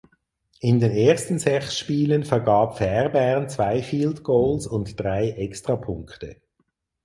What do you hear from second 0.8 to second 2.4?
ersten sechs Spielen